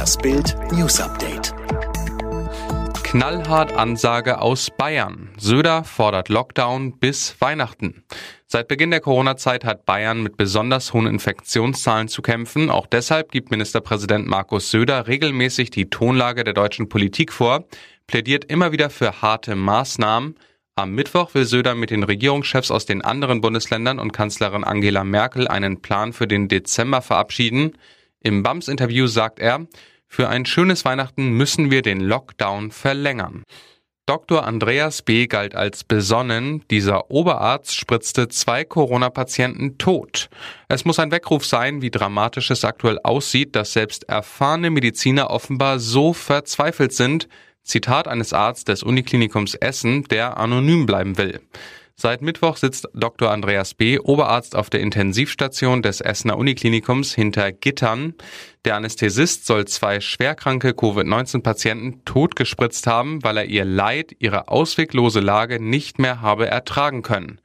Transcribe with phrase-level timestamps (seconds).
[0.00, 1.54] Das Bild News Update.
[3.02, 5.28] Knallhart Ansage aus Bayern.
[5.36, 8.02] Söder fordert Lockdown bis Weihnachten.
[8.46, 12.70] Seit Beginn der Corona-Zeit hat Bayern mit besonders hohen Infektionszahlen zu kämpfen.
[12.70, 17.66] Auch deshalb gibt Ministerpräsident Markus Söder regelmäßig die Tonlage der deutschen Politik vor,
[18.06, 20.36] plädiert immer wieder für harte Maßnahmen.
[20.76, 25.46] Am Mittwoch will Söder mit den Regierungschefs aus den anderen Bundesländern und Kanzlerin Angela Merkel
[25.46, 27.72] einen Plan für den Dezember verabschieden.
[28.22, 29.66] Im BAMS-Interview sagt er,
[30.06, 33.44] für ein schönes Weihnachten müssen wir den Lockdown verlängern.
[34.04, 34.44] Dr.
[34.44, 35.26] Andreas B.
[35.28, 36.64] galt als besonnen.
[36.68, 40.28] Dieser Oberarzt spritzte zwei Corona-Patienten tot.
[40.68, 45.78] Es muss ein Weckruf sein, wie dramatisch es aktuell aussieht, dass selbst erfahrene Mediziner offenbar
[45.78, 47.28] so verzweifelt sind.
[47.62, 51.40] Zitat eines Arztes des Uniklinikums Essen, der anonym bleiben will.
[52.02, 53.30] Seit Mittwoch sitzt Dr.
[53.30, 58.14] Andreas B., Oberarzt auf der Intensivstation des Essener Uniklinikums hinter Gittern.
[58.64, 65.62] Der Anästhesist soll zwei schwerkranke Covid-19-Patienten totgespritzt haben, weil er ihr Leid, ihre ausweglose Lage
[65.62, 67.38] nicht mehr habe ertragen können.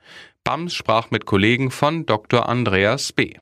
[0.45, 2.47] BAMS sprach mit Kollegen von Dr.
[2.47, 3.33] Andreas B.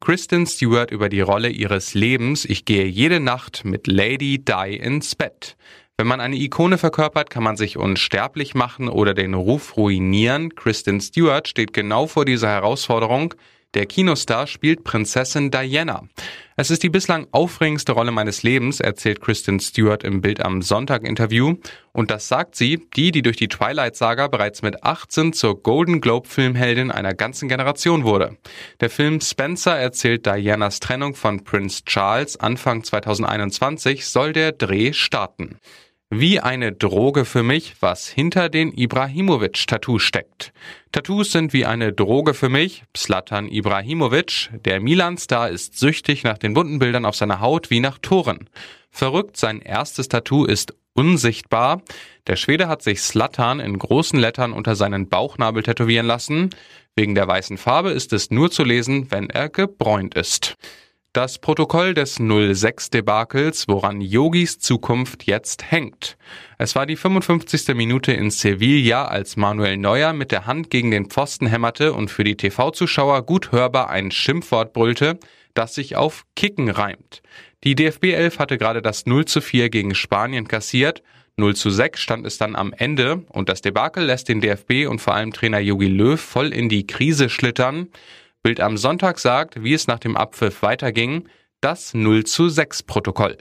[0.00, 5.14] Kristen Stewart über die Rolle ihres Lebens Ich gehe jede Nacht mit Lady Di ins
[5.14, 5.58] Bett.
[5.96, 10.56] Wenn man eine Ikone verkörpert, kann man sich unsterblich machen oder den Ruf ruinieren.
[10.56, 13.34] Kristen Stewart steht genau vor dieser Herausforderung.
[13.74, 16.02] Der Kinostar spielt Prinzessin Diana.
[16.56, 21.04] Es ist die bislang aufregendste Rolle meines Lebens, erzählt Kristen Stewart im Bild am Sonntag
[21.04, 21.56] Interview.
[21.92, 26.00] Und das sagt sie, die, die durch die Twilight Saga bereits mit 18 zur Golden
[26.00, 28.36] Globe Filmheldin einer ganzen Generation wurde.
[28.80, 35.58] Der Film Spencer erzählt Dianas Trennung von Prince Charles Anfang 2021 soll der Dreh starten.
[36.16, 40.52] Wie eine Droge für mich, was hinter den Ibrahimovic-Tattoos steckt.
[40.92, 42.84] Tattoos sind wie eine Droge für mich.
[42.96, 47.98] Slatan Ibrahimovic, der Milan-Star, ist süchtig nach den bunten Bildern auf seiner Haut wie nach
[47.98, 48.48] Toren.
[48.92, 51.82] Verrückt, sein erstes Tattoo ist unsichtbar.
[52.28, 56.50] Der Schwede hat sich Slatan in großen Lettern unter seinen Bauchnabel tätowieren lassen.
[56.94, 60.54] Wegen der weißen Farbe ist es nur zu lesen, wenn er gebräunt ist.
[61.14, 66.16] Das Protokoll des 06-Debakels, woran Yogis Zukunft jetzt hängt.
[66.58, 67.68] Es war die 55.
[67.76, 72.24] Minute in Sevilla, als Manuel Neuer mit der Hand gegen den Pfosten hämmerte und für
[72.24, 75.20] die TV-Zuschauer gut hörbar ein Schimpfwort brüllte,
[75.54, 77.22] das sich auf Kicken reimt.
[77.62, 81.04] Die DFB 11 hatte gerade das 0 zu 4 gegen Spanien kassiert.
[81.36, 85.00] 0 zu 6 stand es dann am Ende und das Debakel lässt den DFB und
[85.00, 87.90] vor allem Trainer Jogi Löw voll in die Krise schlittern.
[88.44, 91.30] Bild am Sonntag sagt, wie es nach dem Abpfiff weiterging,
[91.62, 93.38] das 0 zu 6 Protokoll.